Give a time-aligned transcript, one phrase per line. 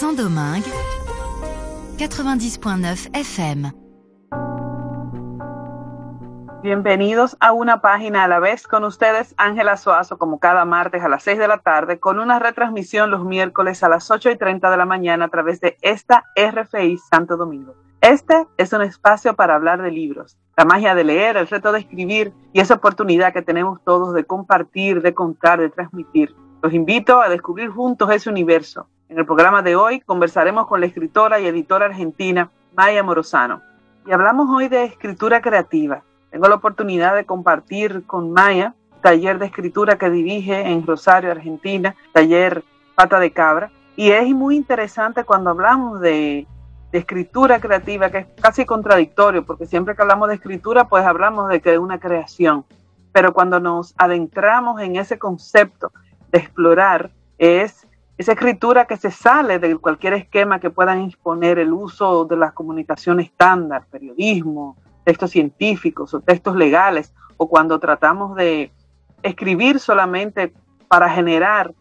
[0.00, 0.64] Saint-Domingue,
[1.98, 3.70] 90.9 FM.
[6.62, 11.10] Bienvenidos a una página a la vez con ustedes, Ángela Suazo, como cada martes a
[11.10, 14.70] las 6 de la tarde, con una retransmisión los miércoles a las 8 y 30
[14.70, 17.74] de la mañana a través de esta RFI Santo Domingo.
[18.00, 21.80] Este es un espacio para hablar de libros, la magia de leer, el reto de
[21.80, 26.34] escribir y esa oportunidad que tenemos todos de compartir, de contar, de transmitir.
[26.62, 28.88] Los invito a descubrir juntos ese universo.
[29.10, 33.60] En el programa de hoy conversaremos con la escritora y editora argentina Maya Morozano
[34.06, 39.46] y hablamos hoy de escritura creativa tengo la oportunidad de compartir con Maya, taller de
[39.46, 43.70] escritura que dirige en Rosario, Argentina, taller Pata de Cabra.
[43.96, 46.46] Y es muy interesante cuando hablamos de,
[46.92, 51.60] escritura creativa, que es casi contradictorio, porque siempre que hablamos de escritura, pues hablamos de
[51.60, 52.64] que es una creación.
[53.12, 55.92] Pero cuando nos adentramos en ese concepto
[56.32, 57.86] de explorar, es
[58.20, 62.52] esa escritura que se sale de cualquier esquema que puedan exponer el uso de la
[62.52, 68.72] comunicación estándar, periodismo, textos científicos o textos legales, o cuando tratamos de
[69.22, 70.52] escribir solamente
[70.86, 71.72] para generar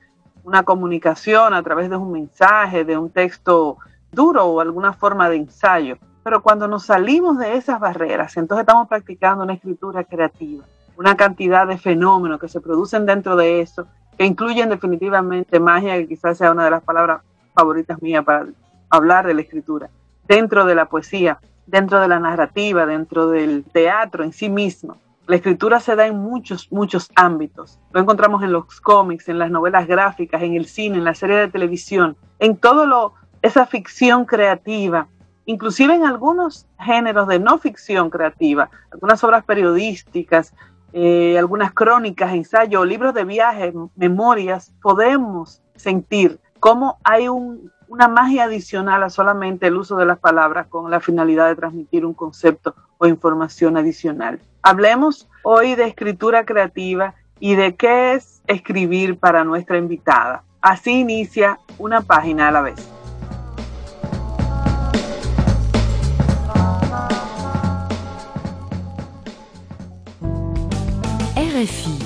[0.45, 3.75] una comunicación a través de un mensaje, de un texto
[4.09, 5.97] duro o alguna forma de ensayo.
[6.23, 10.63] Pero cuando nos salimos de esas barreras, entonces estamos practicando una escritura creativa,
[10.95, 13.87] una cantidad de fenómenos que se producen dentro de eso,
[14.19, 17.21] que incluyen definitivamente magia, que quizás sea una de las palabras
[17.53, 18.47] favoritas mías para
[18.89, 19.89] hablar de la escritura,
[20.27, 24.97] dentro de la poesía, dentro de la narrativa, dentro del teatro en sí mismo.
[25.25, 27.79] La escritura se da en muchos, muchos ámbitos.
[27.93, 31.37] Lo encontramos en los cómics, en las novelas gráficas, en el cine, en la serie
[31.37, 35.07] de televisión, en todo lo, esa ficción creativa,
[35.45, 40.53] inclusive en algunos géneros de no ficción creativa, algunas obras periodísticas,
[40.93, 48.45] eh, algunas crónicas, ensayos, libros de viajes, memorias, podemos sentir cómo hay un, una magia
[48.45, 52.75] adicional a solamente el uso de las palabras con la finalidad de transmitir un concepto
[52.97, 54.39] o información adicional.
[54.61, 60.43] Hablemos hoy de escritura creativa y de qué es escribir para nuestra invitada.
[60.61, 62.98] Así inicia una página a la vez.
[71.49, 71.97] RFI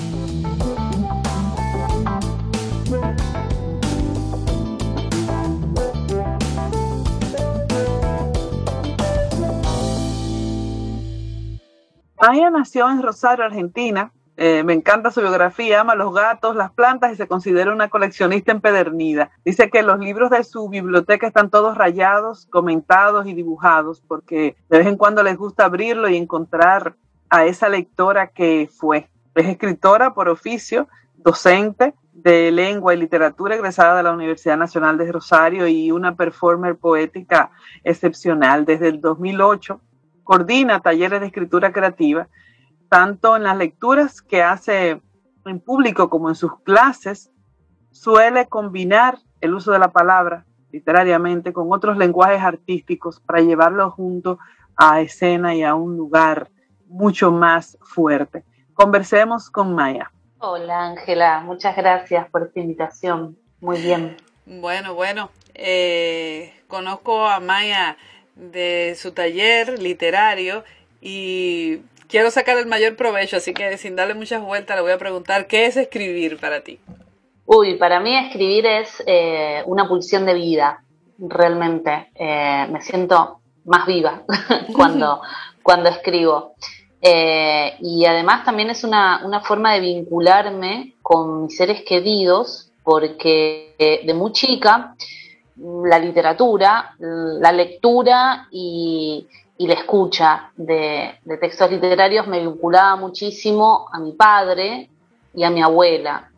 [12.20, 14.12] Maya nació en Rosario, Argentina.
[14.38, 18.50] Eh, me encanta su biografía, ama los gatos, las plantas y se considera una coleccionista
[18.50, 19.30] empedernida.
[19.44, 24.78] Dice que los libros de su biblioteca están todos rayados, comentados y dibujados porque de
[24.78, 26.96] vez en cuando les gusta abrirlo y encontrar
[27.28, 29.10] a esa lectora que fue.
[29.34, 35.10] Es escritora por oficio, docente de lengua y literatura egresada de la Universidad Nacional de
[35.10, 37.50] Rosario y una performer poética
[37.82, 38.64] excepcional.
[38.64, 39.80] Desde el 2008
[40.22, 42.28] coordina talleres de escritura creativa,
[42.88, 45.02] tanto en las lecturas que hace
[45.44, 47.30] en público como en sus clases,
[47.90, 54.38] suele combinar el uso de la palabra literariamente con otros lenguajes artísticos para llevarlo junto
[54.76, 56.50] a escena y a un lugar
[56.86, 58.44] mucho más fuerte.
[58.74, 60.10] Conversemos con Maya.
[60.40, 63.38] Hola Ángela, muchas gracias por esta invitación.
[63.60, 64.16] Muy bien.
[64.46, 67.96] Bueno, bueno, eh, conozco a Maya
[68.34, 70.64] de su taller literario
[71.00, 74.98] y quiero sacar el mayor provecho, así que sin darle muchas vueltas le voy a
[74.98, 76.80] preguntar, ¿qué es escribir para ti?
[77.46, 80.82] Uy, para mí escribir es eh, una pulsión de vida,
[81.18, 82.10] realmente.
[82.16, 84.24] Eh, me siento más viva
[84.74, 85.20] cuando,
[85.62, 86.54] cuando escribo.
[87.06, 93.74] Eh, y además también es una, una, forma de vincularme con mis seres queridos, porque
[93.78, 94.96] de muy chica
[95.56, 99.26] la literatura, la lectura y,
[99.58, 104.90] la escucha de, textos literarios me vinculaba muchísimo a mi padre
[105.34, 106.30] y a mi abuela.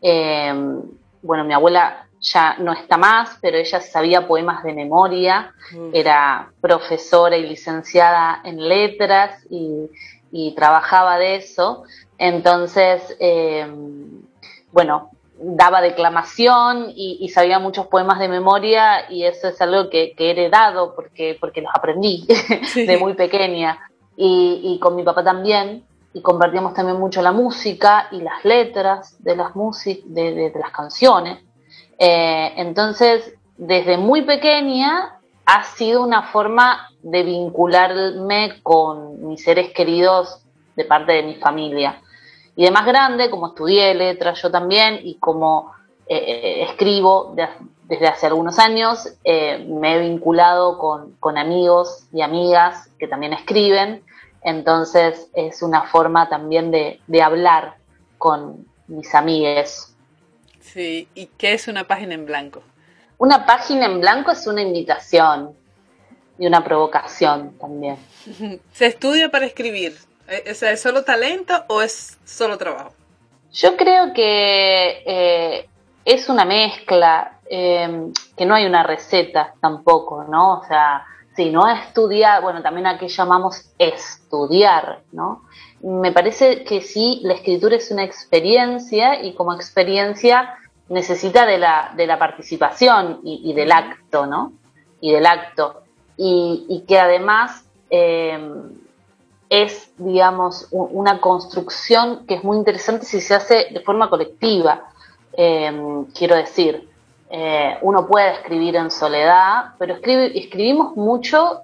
[0.00, 0.82] Em,
[1.22, 5.90] bueno, mi abuela ya no está más, pero ella sabía poemas de memoria, mm.
[5.92, 9.88] era profesora y licenciada en letras y,
[10.54, 11.84] trabajaba de eso.
[12.18, 14.20] Entonces, em,
[14.70, 20.30] bueno, daba declamación y, sabía muchos poemas de memoria y eso es algo que, he
[20.30, 22.26] heredado porque, porque los aprendí
[22.74, 23.78] de muy pequeña.
[24.16, 25.84] Y, con mi papá también,
[26.14, 31.45] y compartíamos también mucho la música y las letras de las, de, de, las canciones.
[31.98, 40.42] Eh, entonces, desde muy pequeña ha sido una forma de vincularme con mis seres queridos
[40.74, 42.02] de parte de mi familia.
[42.56, 45.72] Y de más grande, como estudié letras yo también y como
[46.08, 47.34] eh, eh, escribo
[47.84, 54.02] desde hace algunos años me he vinculado con, amigos y amigas que también escriben,
[54.42, 57.76] entonces es una forma también de, de hablar
[58.18, 59.95] con mis amigues.
[60.72, 62.62] Sí, ¿y qué es una página en blanco?
[63.18, 65.54] Una página en blanco es una invitación
[66.38, 67.96] y una provocación también.
[68.72, 69.96] ¿Se estudia para escribir?
[70.26, 72.92] ¿Es, ¿Es solo talento o es solo trabajo?
[73.52, 75.68] Yo creo que eh,
[76.04, 80.58] es una mezcla, eh, que no hay una receta tampoco, ¿no?
[80.58, 85.42] O sea, si no estudiar, bueno, también aquí llamamos estudiar, ¿no?
[85.86, 91.92] Me parece que sí, la escritura es una experiencia y como experiencia necesita de la,
[91.96, 94.52] de la participación y, del acto, ¿no?
[95.00, 95.82] Y del acto.
[96.16, 98.36] Y, que además eh,
[99.48, 104.90] es, digamos, una construcción que es muy interesante si se hace de forma colectiva.
[105.34, 106.88] Eh, quiero decir,
[107.30, 111.62] eh, uno puede escribir en soledad, pero escribimos mucho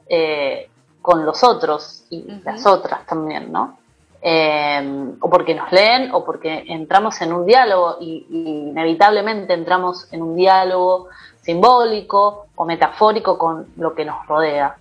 [1.00, 3.81] con los otros y las otras también, ¿no?
[4.24, 8.26] O porque nos leen o porque entramos en un diálogo y,
[8.70, 11.08] inevitablemente entramos en un diálogo
[11.40, 14.76] simbólico o metafórico con lo que nos rodea.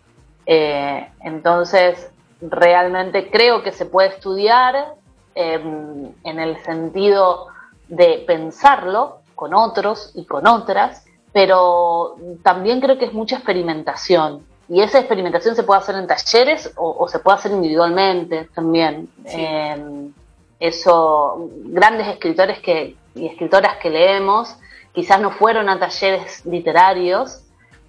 [0.46, 2.12] entonces,
[2.42, 4.96] realmente creo que se puede estudiar
[5.36, 7.48] em, en el sentido
[7.88, 14.46] de pensarlo con otros y con otras, pero también creo que es mucha experimentación.
[14.70, 19.10] Y esa experimentación se puede hacer en talleres o, se puede hacer individualmente también.
[19.26, 20.14] Em,
[20.60, 24.56] eso, grandes escritores que, y escritoras que leemos
[24.94, 27.44] quizás no fueron a talleres literarios,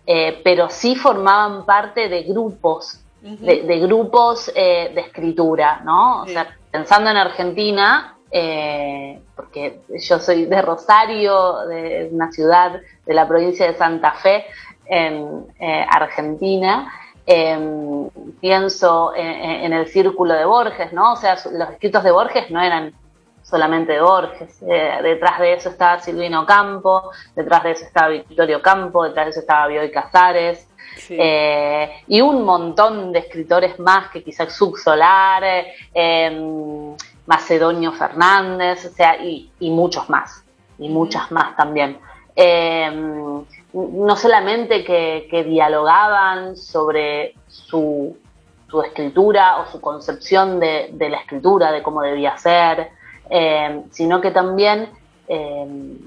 [0.06, 6.22] eh, pero sí formaban parte de grupos de, grupos eh, de escritura, ¿no?
[6.22, 13.14] O sea, pensando en Argentina, eh, porque yo soy de Rosario, de una ciudad de
[13.14, 14.44] la provincia de Santa Fe,
[14.86, 16.92] en eh, Argentina,
[17.26, 18.08] em,
[18.40, 21.12] pienso en, el círculo de Borges, ¿no?
[21.12, 22.92] O sea, los escritos de Borges no eran
[23.42, 29.04] solamente de Borges, detrás de eso estaba Silvino Campo, detrás de eso estaba Victorio Campo,
[29.04, 30.66] detrás de eso estaba Bioy Casares,
[31.08, 35.42] eh, y un montón de escritores más que quizás Subsolar,
[35.94, 36.94] eh,
[37.26, 40.44] Macedonio Fernández, o sea, y, muchos más,
[40.78, 41.98] y muchas más también.
[42.34, 48.16] Em, no solamente que, dialogaban sobre su,
[48.86, 52.90] escritura o su concepción de, la escritura, de cómo debía ser,
[53.28, 54.88] em, sino que también
[55.28, 55.98] em,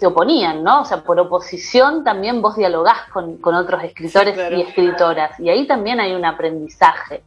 [0.00, 0.80] se oponían, ¿no?
[0.80, 5.38] O sea, por oposición también vos dialogás con, otros escritores y escritoras.
[5.38, 7.22] Y ahí también hay un aprendizaje.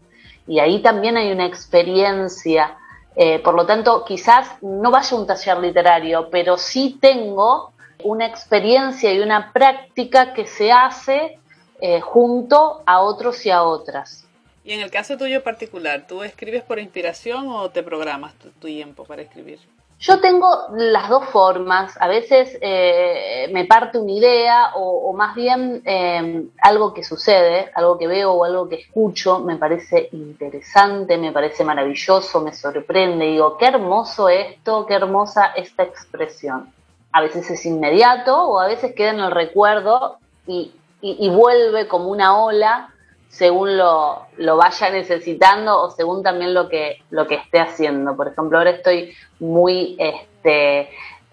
[0.47, 2.75] Y ahí también hay una experiencia.
[3.15, 7.72] Eh, por lo tanto, quizás no vaya a un taller literario, pero sí tengo
[8.03, 11.39] una experiencia y una práctica que se hace
[11.81, 14.25] eh, junto a otros y a otras.
[14.63, 19.03] Y en el caso tuyo particular, ¿tú escribes por inspiración o te programas tu tiempo
[19.03, 19.59] para escribir?
[19.99, 21.95] Yo tengo las dos formas.
[21.99, 27.97] A veces eh, me parte una idea o, más bien em, algo que sucede, algo
[27.97, 33.27] que veo o algo que escucho, me parece interesante, me parece maravilloso, me sorprende.
[33.27, 36.73] Digo, qué hermoso esto, qué hermosa esta expresión.
[37.13, 42.09] A veces es inmediato o a veces queda en el recuerdo y, y vuelve como
[42.09, 42.93] una ola
[43.33, 48.15] según lo, lo, vaya necesitando o según también lo que, lo que esté haciendo.
[48.15, 50.81] Por ejemplo, ahora estoy muy este,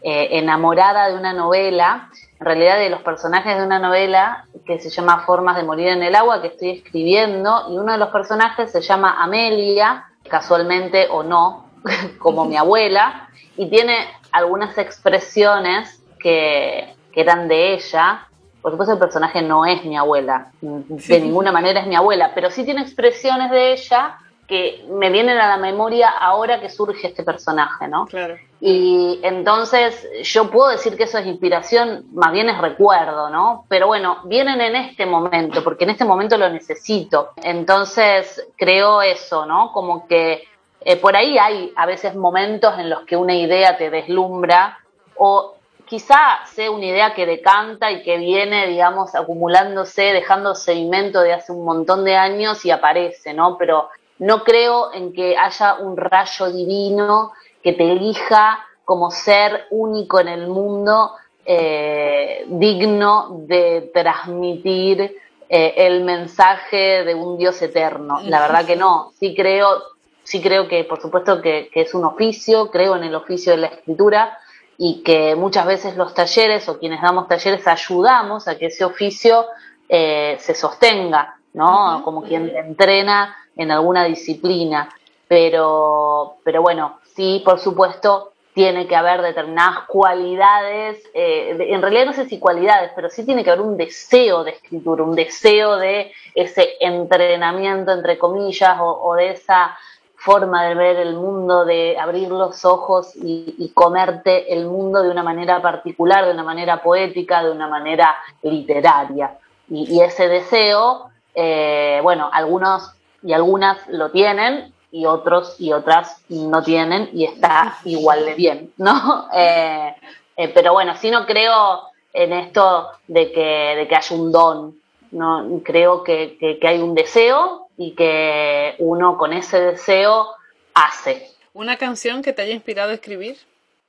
[0.02, 4.88] eh, enamorada de una novela, en realidad de los personajes de una novela que se
[4.88, 8.73] llama Formas de Morir en el Agua, que estoy escribiendo, y uno de los personajes
[8.73, 11.66] se llama Amelia, casualmente o no,
[12.19, 13.28] como mi abuela,
[13.59, 18.26] y tiene algunas expresiones que, que eran de ella,
[18.62, 22.50] por supuesto el personaje no es mi abuela, de ninguna manera es mi abuela, pero
[22.50, 24.18] sí tiene expresiones de ella
[24.50, 28.06] que me vienen a la memoria ahora que surge este personaje, ¿no?
[28.06, 28.37] Claro.
[28.60, 33.64] Y entonces yo puedo decir que eso es inspiración, más bien es recuerdo, ¿no?
[33.68, 37.30] Pero bueno, vienen en este momento, porque en este momento lo necesito.
[37.37, 39.70] Entonces creo eso, ¿no?
[39.72, 40.42] Como que
[40.82, 44.78] eh, por ahí hay a veces momentos en los que una idea te deslumbra
[45.16, 51.32] o quizá sea una idea que decanta y que viene, digamos, acumulándose, dejando sedimento de
[51.32, 53.58] hace un montón de años y aparece, ¿no?
[53.58, 53.88] Pero
[54.20, 57.32] no creo en que haya un rayo divino
[57.62, 61.12] que te elija como ser único en el mundo,
[61.44, 65.16] eh, digno de transmitir
[65.49, 68.20] eh, el mensaje de un Dios eterno.
[68.22, 69.12] La verdad que no.
[69.18, 69.82] Sí creo,
[70.30, 73.66] sí creo que, por supuesto, que es un oficio, creo en el oficio de la
[73.66, 74.38] escritura,
[74.82, 79.44] y que muchas veces los talleres o quienes damos talleres ayudamos a que ese oficio
[79.87, 82.00] eh, se sostenga, ¿no?
[82.02, 84.88] Como quien entrena en alguna disciplina.
[85.28, 92.12] Pero, pero bueno, sí, por supuesto, tiene que haber determinadas cualidades, eh, en realidad no
[92.14, 96.10] sé si cualidades, pero sí tiene que haber un deseo de escritura, un deseo de
[96.34, 99.76] ese entrenamiento, entre comillas, o, de esa
[100.21, 105.23] forma de ver el mundo, de abrir los ojos y, comerte el mundo de una
[105.23, 109.39] manera particular, de una manera poética, de una manera literaria.
[109.71, 116.62] Y, ese deseo, eh, bueno, algunos y algunas lo tienen, y otros y otras no
[116.62, 119.29] tienen y está igual de bien, ¿no?
[119.35, 119.95] Eh,
[120.37, 124.75] eh, pero bueno, sí no creo en esto de que, de que haya un don,
[125.12, 130.26] no creo que, que, hay un deseo y que uno con ese deseo
[130.75, 131.30] hace.
[131.54, 133.38] ¿Una canción que te haya inspirado a escribir?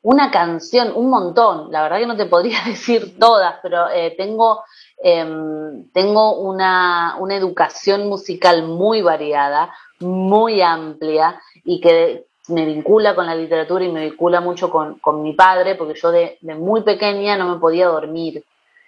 [0.01, 1.74] Una canción, un montón.
[1.74, 4.63] La verdad que no te podría decir todas, pero eh, tengo,
[5.03, 13.25] em, tengo una, una educación musical muy variada, muy amplia y que me vincula con
[13.25, 17.53] la literatura y me vincula mucho con, mi padre, porque yo de, muy pequeña no
[17.53, 18.45] me podía dormir.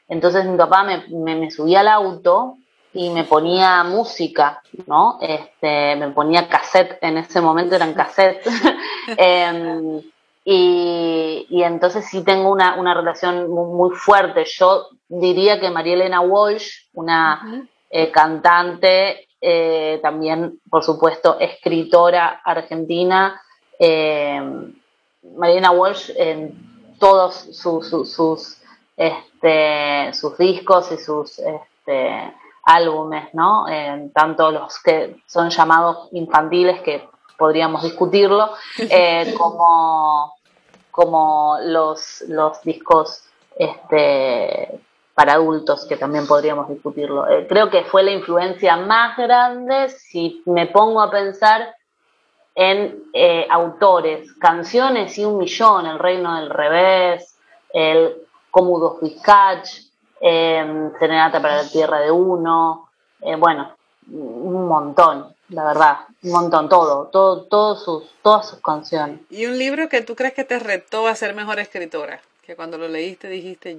[0.07, 2.55] Entonces mi papá me, me, subía al auto
[2.93, 5.17] y me ponía música, ¿no?
[5.21, 8.45] Este, me ponía cassette, en ese momento eran cassette.
[9.17, 10.01] Em,
[10.45, 14.45] y, y, entonces sí tengo una, una relación muy, fuerte.
[14.45, 23.41] Yo diría que María Elena Walsh, una eh, cantante eh, también, por supuesto, escritora argentina.
[23.77, 24.41] Eh,
[25.35, 28.57] Marina Walsh en todos sus, sus,
[28.95, 33.65] este, sus discos y sus este, álbumes, ¿no?
[34.13, 40.33] tanto los que son llamados infantiles, que podríamos discutirlo, eh, como,
[40.91, 43.23] como los, los discos
[43.57, 44.79] este,
[45.13, 47.27] para adultos, que también podríamos discutirlo.
[47.29, 51.75] Eh, creo que fue la influencia más grande si me pongo a pensar
[52.55, 57.35] en eh, autores, canciones y un millón, El Reino del Revés,
[57.73, 58.15] el
[58.51, 59.67] Cómodo Fiscach,
[60.23, 62.89] eh, Serenata para la Tierra de Uno,
[63.21, 63.75] eh, bueno,
[64.09, 69.19] un montón, la verdad, un montón, todo, todo, sus, todas sus canciones.
[69.29, 72.21] ¿Y un libro que tú crees que te retó a ser mejor escritora?
[72.45, 73.77] que cuando lo leíste dijiste,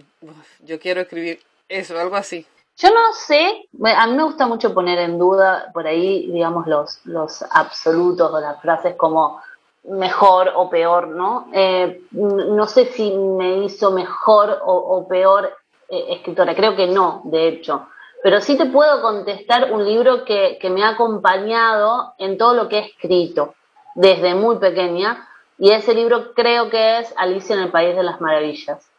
[0.61, 2.47] yo quiero escribir eso, algo así?
[2.77, 6.99] Yo no sé, a mí me gusta mucho poner en duda por ahí, digamos, los,
[7.05, 9.41] los absolutos o las frases como
[9.85, 11.49] mejor o peor, ¿no?
[11.53, 15.53] Eh, no sé si me hizo mejor o, peor
[15.95, 17.89] eh, escritora, creo que no, de hecho.
[18.23, 22.69] Pero sí te puedo contestar un libro que, que me ha acompañado en todo lo
[22.69, 23.55] que he escrito,
[23.95, 28.21] desde muy pequeña, y ese libro creo que es Alicia en el País de las
[28.21, 28.91] Maravillas.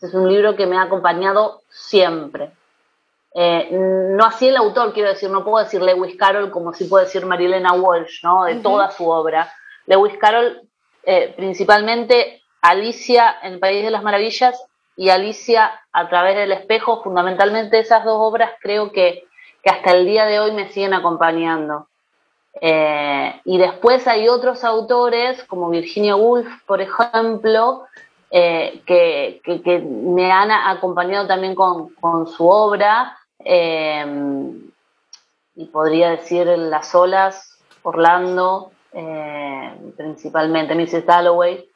[0.00, 2.50] Es un libro que me ha acompañado siempre.
[3.32, 7.04] Eh, no así el autor, quiero decir, no puedo decir Lewis Carroll como si puedo
[7.04, 8.44] decir Marilena Walsh, ¿no?
[8.44, 9.52] De toda su obra.
[9.86, 10.62] Lewis Carroll,
[11.04, 14.60] eh, principalmente Alicia en el País de las Maravillas
[15.00, 19.24] y Alicia a través del espejo, fundamentalmente esas dos obras creo que,
[19.62, 21.86] que hasta el día de hoy me siguen acompañando.
[22.60, 27.84] Eh, y después hay otros autores, como Virginia Woolf, por ejemplo,
[28.30, 29.40] eh, que,
[29.82, 33.16] me han acompañado también con, su obra.
[33.42, 34.04] Eh,
[35.56, 38.70] y podría decir Las olas, Orlando,
[39.96, 41.06] principalmente Mrs.
[41.06, 41.70] Dalloway.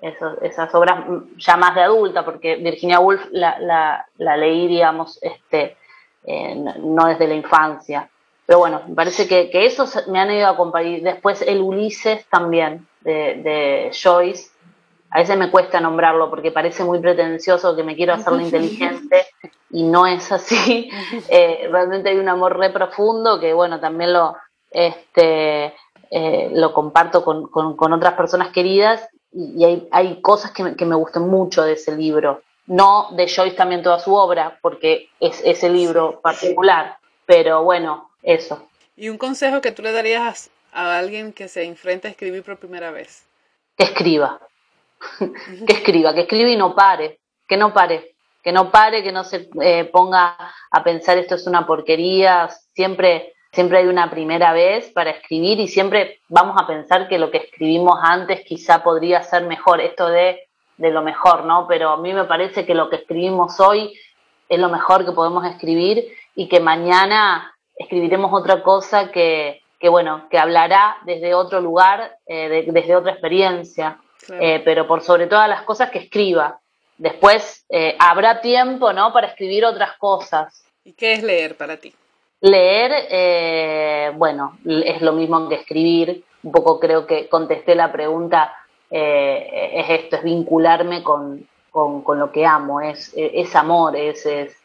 [0.00, 1.04] Esas obras
[1.36, 5.76] ya más de adulta, porque Virginia Woolf la, la leí, digamos, este,
[6.78, 8.08] no desde la infancia.
[8.46, 11.02] Pero bueno, me parece que, que esos me han ido a acompañar.
[11.02, 14.50] Después el Ulises también, de, Joyce.
[15.10, 19.26] A veces me cuesta nombrarlo porque parece muy pretencioso que me quiero hacerlo inteligente
[19.70, 20.90] y no es así.
[21.28, 24.36] Eh, realmente hay un amor re profundo que, bueno, también lo,
[24.70, 25.74] este,
[26.10, 30.84] eh, lo comparto con, con, otras personas queridas y, hay, hay, cosas que me, que
[30.84, 32.42] me gustan mucho de ese libro.
[32.66, 38.68] No de Joyce también toda su obra, porque es ese libro particular, pero bueno, eso.
[38.96, 42.58] ¿Y un consejo que tú le darías a alguien que se enfrenta a escribir por
[42.58, 43.24] primera vez?
[43.76, 44.40] Que escriba.
[45.66, 47.18] que escriba, que escriba y no pare.
[47.48, 48.14] Que no pare.
[48.42, 50.36] Que no pare, que no se eh, ponga
[50.70, 52.50] a pensar esto es una porquería.
[52.74, 57.30] Siempre, siempre hay una primera vez para escribir y siempre vamos a pensar que lo
[57.30, 59.80] que escribimos antes quizá podría ser mejor.
[59.80, 61.66] Esto de, de lo mejor, ¿no?
[61.68, 63.98] Pero a mí me parece que lo que escribimos hoy
[64.48, 70.26] es lo mejor que podemos escribir y que mañana escribiremos otra cosa que, que bueno,
[70.30, 73.98] que hablará desde otro lugar, eh, desde otra experiencia.
[74.38, 76.60] eh, pero por sobre todas las cosas que escriba.
[76.98, 79.12] Después eh, habrá tiempo, ¿no?
[79.12, 80.62] Para escribir otras cosas.
[80.84, 81.94] ¿Y qué es leer para ti?
[82.40, 86.24] Leer, eh, bueno, es lo mismo que escribir.
[86.42, 88.54] Un poco creo que contesté la pregunta,
[88.90, 94.56] es esto, es vincularme con, con, lo que amo, es, es amor, es, es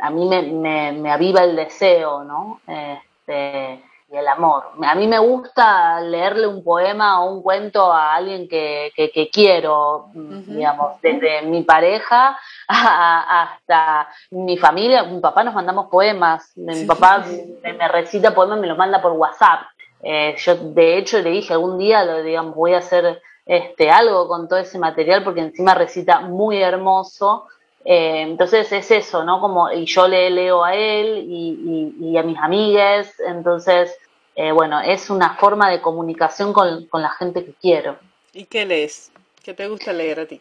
[0.00, 2.60] a mí me, me, me, aviva el deseo, ¿no?
[2.66, 3.80] Este,
[4.10, 4.64] y el amor.
[4.82, 10.08] A mí me gusta leerle un poema o un cuento a alguien que, que, quiero,
[10.12, 12.36] digamos, desde mi pareja
[12.68, 15.04] hasta mi familia.
[15.04, 17.24] Mi papá nos mandamos poemas, mi papá
[17.62, 19.60] me, recita poemas, me los manda por WhatsApp.
[20.02, 24.26] Eh, yo de hecho le dije algún día, lo, digamos, voy a hacer este, algo
[24.26, 27.46] con todo ese material porque encima recita muy hermoso.
[27.84, 29.40] Eh, entonces es eso, ¿no?
[29.40, 33.96] Como, y yo le leo a él y, y, a mis amigas, entonces,
[34.34, 37.96] eh, bueno, es una forma de comunicación con, con, la gente que quiero.
[38.34, 39.10] ¿Y qué lees?
[39.42, 40.40] ¿Qué te gusta leer a ti?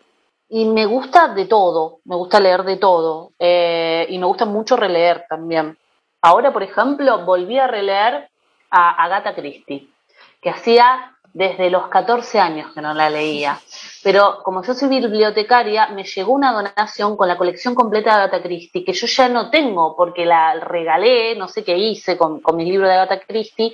[0.50, 4.75] Y me gusta de todo, me gusta leer de todo, eh, y me gusta mucho
[4.75, 5.77] releer también.
[6.22, 8.29] Ahora, por ejemplo, volví a releer
[8.69, 9.88] a Agatha Christie,
[10.41, 13.60] que hacía desde los 14 años que no la leía.
[14.04, 18.42] Pero como yo soy bibliotecaria, me llegó una donación con la colección completa de Agatha
[18.42, 22.56] Christie, que yo ya no tengo porque la regalé, no sé qué hice con, con
[22.56, 23.74] mis libros de Agatha Christie,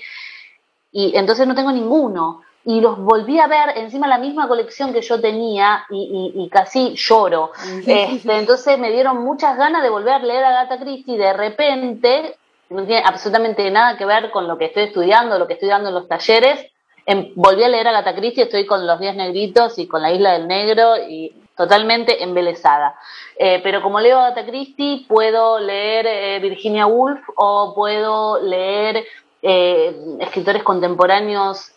[0.91, 2.41] y entonces no tengo ninguno.
[2.67, 7.51] Y los volví a ver encima la misma colección que yo tenía y, casi lloro.
[7.85, 11.15] Este, entonces me dieron muchas ganas de volver a leer a Agatha Christie.
[11.15, 12.35] De repente,
[12.69, 15.89] no tiene absolutamente nada que ver con lo que estoy estudiando, lo que estoy dando
[15.89, 16.71] en los talleres,
[17.07, 20.11] Em, volví a leer a Agatha Christie, estoy con Los Días Negritos y con La
[20.11, 22.95] Isla del Negro y totalmente embelesada.
[23.37, 29.05] Eh, pero como leo Agatha Christie, puedo leer eh, Virginia Woolf o puedo leer
[29.43, 31.73] eh, escritores contemporáneos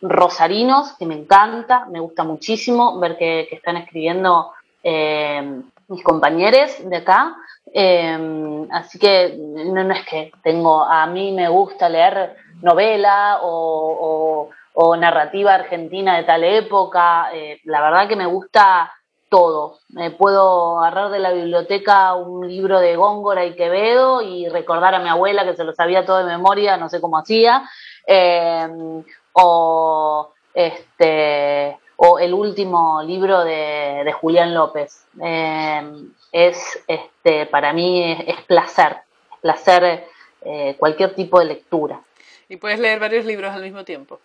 [0.00, 4.50] rosarinos, que me encanta, me gusta muchísimo ver que, están escribiendo
[4.82, 7.36] mis compañeros de acá.
[8.70, 14.50] Así que no, no es que tengo, a mí me gusta leer novela o,
[14.96, 17.30] narrativa argentina de tal época.
[17.32, 18.92] Eh, la verdad que me gusta
[19.28, 19.78] todo.
[19.90, 25.00] Me puedo agarrar de la biblioteca un libro de Góngora y Quevedo y recordar a
[25.00, 27.68] mi abuela que se lo sabía todo de memoria, no sé cómo hacía.
[28.06, 35.04] Em, o este o el último libro de, Julián López.
[35.20, 38.98] Em, es este para mí es, placer,
[39.40, 40.04] placer
[40.42, 42.00] eh, cualquier tipo de lectura.
[42.48, 44.20] ¿Y puedes leer varios libros al mismo tiempo?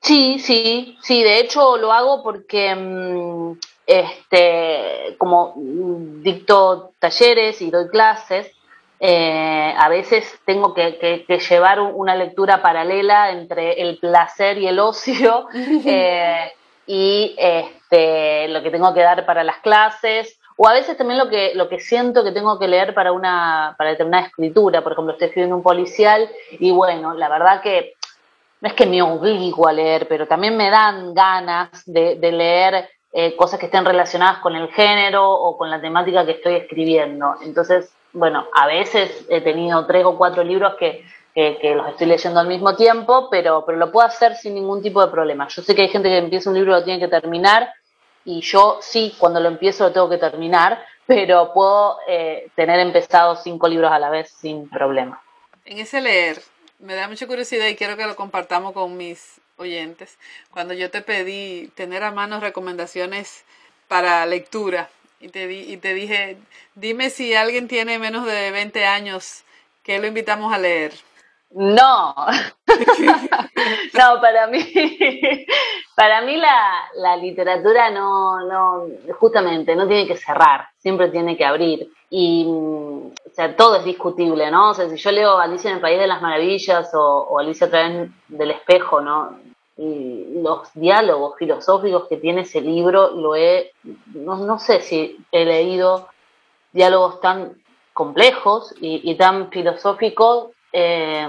[0.00, 3.52] Sí, sí, sí, de hecho lo hago porque mm,
[3.86, 8.50] este, como dicto talleres y doy clases,
[8.98, 15.46] eh, a veces tengo que, llevar una lectura paralela entre el placer y el ocio
[15.54, 16.52] eh,
[16.92, 21.28] y este, lo que tengo que dar para las clases o a veces también lo
[21.28, 24.82] que, lo que siento que tengo que leer para una para determinada escritura.
[24.82, 27.92] Por ejemplo, estoy escribiendo un policial y bueno, la verdad que
[28.60, 33.36] no es que me obligo a leer, pero también me dan ganas de, leer eh,
[33.36, 37.36] cosas que estén relacionadas con el género o con la temática que estoy escribiendo.
[37.44, 42.40] Entonces, bueno, a veces he tenido tres o cuatro libros que, que, los estoy leyendo
[42.40, 45.48] al mismo tiempo, pero, pero lo puedo hacer sin ningún tipo de problema.
[45.48, 47.72] Yo sé que hay gente que empieza un libro y lo tiene que terminar
[48.24, 53.36] y yo sí, cuando lo empiezo lo tengo que terminar, pero puedo eh, tener empezado
[53.36, 55.20] cinco libros a la vez sin problema.
[55.64, 56.40] En ese leer,
[56.78, 60.18] me da mucha curiosidad y quiero que lo compartamos con mis oyentes.
[60.50, 63.44] Cuando yo te pedí tener a mano recomendaciones
[63.88, 64.90] para lectura
[65.20, 66.38] y te, di, y te dije,
[66.74, 69.42] dime si alguien tiene menos de 20 años,
[69.82, 70.92] que lo invitamos a leer.
[71.52, 72.14] No,
[73.94, 74.60] no, para mí,
[75.96, 78.86] para mí la, literatura no, no,
[79.18, 81.90] justamente, no tiene que cerrar, siempre tiene que abrir.
[82.08, 84.70] Y, o sea, todo es discutible, ¿no?
[84.70, 87.70] O sea, si yo leo Alicia en el País de las Maravillas o, Alicia a
[87.70, 89.36] través del espejo, ¿no?
[89.76, 93.72] Y los diálogos filosóficos que tiene ese libro, lo he,
[94.14, 96.08] no, no sé si he leído
[96.72, 97.60] diálogos tan
[97.92, 101.28] complejos y, y tan filosóficos eh,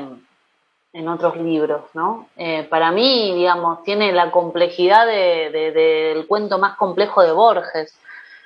[0.93, 2.27] en otros libros, ¿no?
[2.35, 7.97] Eh, para mí, digamos, tiene la complejidad del cuento más complejo de Borges,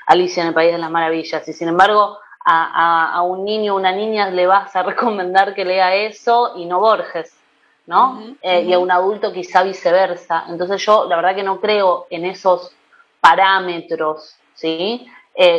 [0.05, 3.91] Alicia en el País de las Maravillas, y sin embargo a, un niño o una
[3.91, 7.35] niña le vas a recomendar que lea eso y no Borges,
[7.87, 8.21] ¿no?
[8.43, 10.45] Eh, y a un adulto quizá viceversa.
[10.47, 12.71] Entonces yo la verdad que no creo en esos
[13.19, 15.07] parámetros, ¿sí?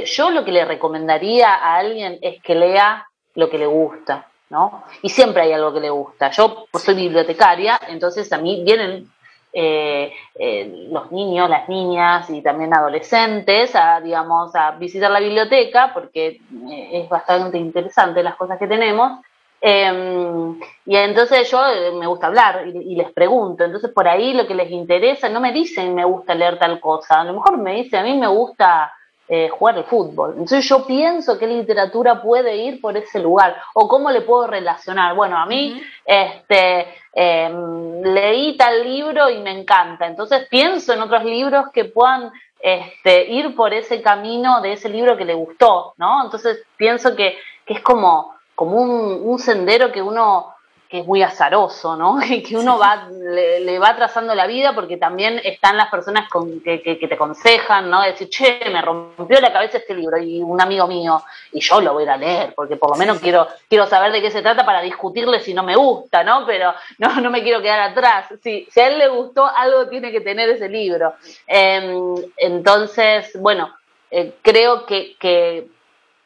[0.07, 4.85] yo lo que le recomendaría a alguien es que lea lo que le gusta, ¿no?
[5.02, 6.30] Y siempre hay algo que le gusta.
[6.30, 9.09] Yo pues, soy bibliotecaria, entonces a mí vienen
[9.52, 15.92] eh, eh, los niños, las niñas y también adolescentes a, digamos, a visitar la biblioteca
[15.94, 19.20] porque eh, es bastante interesante las cosas que tenemos.
[19.59, 21.59] Em, y entonces yo
[21.94, 25.40] me gusta hablar y, y, les pregunto, entonces por ahí lo que les interesa, no
[25.40, 28.26] me dicen me gusta leer tal cosa, a lo mejor me dicen a mí me
[28.26, 28.92] gusta
[29.28, 30.30] eh, jugar el fútbol.
[30.32, 35.16] Entonces yo pienso que literatura puede ir por ese lugar o cómo le puedo relacionar.
[35.16, 41.24] Bueno, a mí este, em, leí tal libro y me encanta, entonces pienso en otros
[41.24, 46.24] libros que puedan este, ir por ese camino de ese libro que le gustó, ¿no?
[46.24, 50.55] Entonces pienso que, que es como, como un, un sendero que uno
[50.88, 52.18] que es muy azaroso, ¿no?
[52.29, 56.61] Y que uno va, le, va trazando la vida porque también están las personas con,
[56.61, 58.03] que, que, te aconsejan, ¿no?
[58.03, 61.22] Decir, che, me rompió la cabeza este libro y un amigo mío,
[61.53, 64.12] y yo lo voy a ir a leer porque por lo menos quiero, quiero saber
[64.12, 66.46] de qué se trata para discutirle si no me gusta, ¿no?
[66.46, 68.29] Pero no, no me quiero quedar atrás.
[68.42, 71.14] Si, si a él le gustó, algo tiene que tener ese libro.
[71.46, 73.75] Eh, entonces, bueno,
[74.11, 75.66] eh, creo que, que,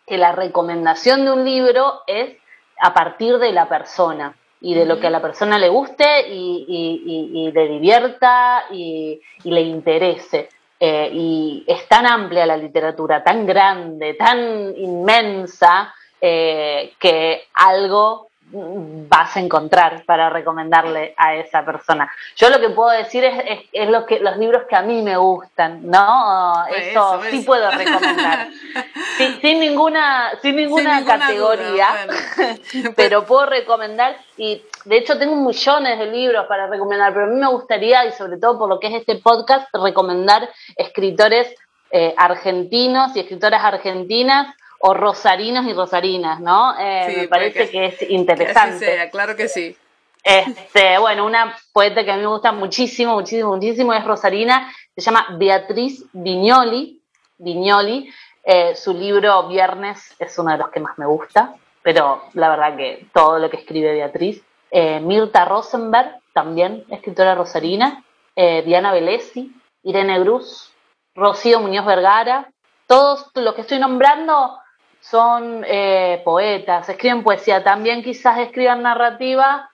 [0.06, 2.36] que la recomendación de un libro es
[2.80, 6.64] a partir de la persona y de lo que a la persona le guste y,
[6.68, 10.48] y, y, le divierta y, le interese.
[10.78, 19.36] Eh, y es tan amplia la literatura, tan grande, tan inmensa, eh, que algo vas
[19.36, 22.10] a encontrar para recomendarle a esa persona.
[22.36, 25.16] Yo lo que puedo decir es, es, lo que los libros que a mí me
[25.16, 26.64] gustan, ¿no?
[26.68, 28.48] Pues eso, sí puedo recomendar.
[29.16, 31.88] sin, sin, ninguna, sin ninguna, sin ninguna categoría,
[32.36, 32.92] bueno.
[32.96, 37.38] pero puedo recomendar y de hecho tengo millones de libros para recomendar, pero a mí
[37.38, 41.54] me gustaría, y sobre todo por lo que es este podcast, recomendar escritores
[41.92, 46.78] eh, argentinos y escritoras argentinas o rosarinos y rosarinas, ¿no?
[46.78, 48.86] Eh, sí, me parece que, que, es interesante.
[48.86, 49.76] Que sea, claro que sí.
[50.22, 55.02] Este, bueno, una poeta que a mí me gusta muchísimo, muchísimo, muchísimo es Rosarina, se
[55.02, 57.00] llama Beatriz Viñoli,
[57.38, 58.10] Viñoli.
[58.42, 62.76] Eh, su libro Viernes es uno de los que más me gusta, pero la verdad
[62.76, 64.42] que todo lo que escribe Beatriz.
[64.70, 68.02] Eh, Mirta Rosenberg, también escritora rosarina.
[68.36, 70.72] Eh, Diana Velesi, Irene Gruz,
[71.14, 72.50] Rocío Muñoz Vergara.
[72.86, 74.58] Todos los que estoy nombrando
[75.00, 79.70] son eh, poetas, escriben poesía, también quizás escriban narrativa,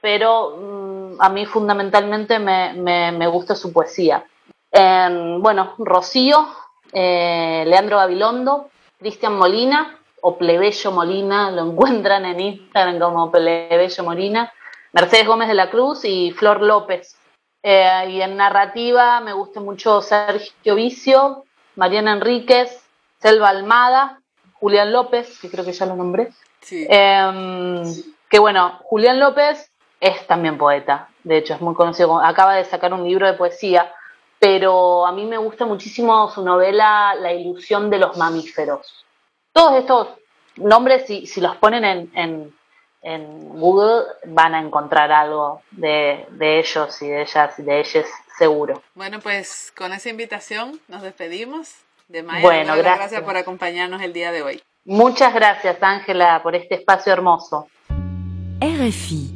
[0.00, 4.24] pero mmm, a mí fundamentalmente me, me, me, gusta su poesía.
[4.72, 6.48] Eh, bueno, Rocío,
[6.92, 14.52] eh, Leandro Gabilondo, Cristian Molina o Plebeyo Molina, lo encuentran en Instagram como Plebeyo Molina,
[14.92, 17.16] Mercedes Gómez de la Cruz y Flor López.
[17.62, 22.84] Eh, y en narrativa me gusta mucho Sergio Vicio, Mariana Enríquez,
[23.20, 24.20] Selva Almada,
[24.60, 26.30] Julián López, que creo que ya lo nombré.
[26.60, 26.86] Sí.
[26.88, 27.82] Eh,
[28.28, 32.92] que bueno, Julián López es también poeta, de hecho es muy conocido, acaba de sacar
[32.92, 33.92] un libro de poesía,
[34.38, 39.04] pero a mí me gusta muchísimo su novela La ilusión de los mamíferos.
[39.52, 40.08] Todos estos
[40.56, 42.54] nombres, si, si los ponen en, en,
[43.02, 48.06] en, Google, van a encontrar algo de, de ellos y de ellas y de ellas
[48.36, 48.80] seguro.
[48.94, 51.74] Bueno, pues con esa invitación nos despedimos
[52.08, 52.40] de Maya.
[52.40, 52.96] Bueno, gracias.
[52.96, 54.62] gracias por acompañarnos el día de hoy.
[54.84, 57.68] Muchas gracias, Ángela, por este espacio hermoso.
[58.60, 59.34] RFI.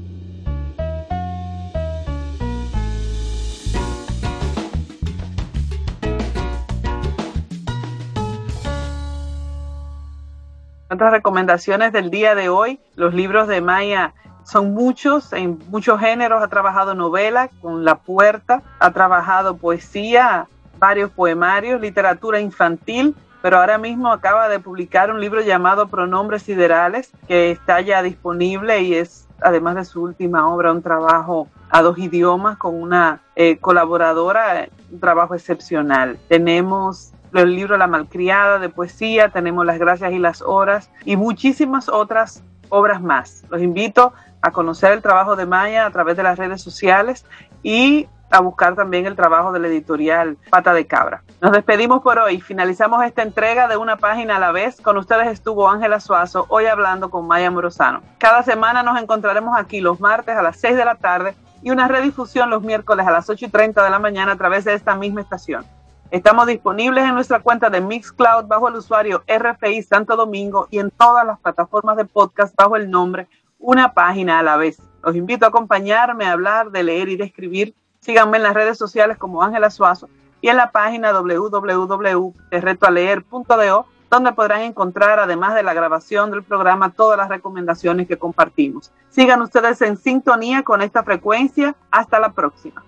[10.91, 16.43] Otras recomendaciones del día de hoy, los libros de Maya son muchos, en muchos géneros,
[16.43, 20.49] ha trabajado novela con La Puerta, ha trabajado poesía,
[20.83, 27.13] varios poemarios, literatura infantil, pero ahora mismo acaba de publicar un libro llamado Pronombres Siderales,
[27.29, 31.99] que está ya disponible y es, además de su última obra, un trabajo a dos
[31.99, 36.19] idiomas con una eh, colaboradora, un trabajo excepcional.
[36.29, 41.89] Tenemos el libro La Malcriada de poesía, tenemos Las Gracias y las Horas y muchísimas
[41.89, 43.45] otras obras más.
[43.51, 47.25] Los invito a conocer el trabajo de Maya a través de las redes sociales
[47.63, 51.23] y a buscar también el trabajo del editorial Pata de Cabra.
[51.41, 52.41] Nos despedimos por hoy.
[52.41, 54.81] Finalizamos esta entrega de una página a la vez.
[54.81, 58.03] Con ustedes estuvo Ángela Suazo, hoy hablando con Maya Morosano.
[58.19, 61.89] Cada semana nos encontraremos aquí los martes a las 6 de la tarde y una
[61.89, 64.97] redifusión los miércoles a las 8 y 30 de la mañana a través de esta
[64.97, 65.65] misma estación.
[66.11, 70.91] Estamos disponibles en nuestra cuenta de Mixcloud bajo el usuario RFI Santo Domingo y en
[70.91, 74.79] todas las plataformas de podcast bajo el nombre Una página a la vez.
[75.03, 77.75] Los invito a acompañarme a hablar de leer y de escribir.
[78.03, 80.09] Síganme en las redes sociales como Ángela Suazo
[80.41, 87.17] y en la página www.retoaleer.do, donde podrán encontrar, además de la grabación del programa, todas
[87.17, 88.91] las recomendaciones que compartimos.
[89.09, 91.77] Sigan ustedes en sintonía con esta frecuencia.
[91.93, 92.83] Hasta la próxima.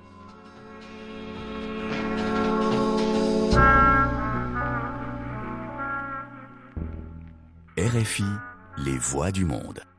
[7.76, 8.24] RFI,
[8.78, 9.93] les voix du monde.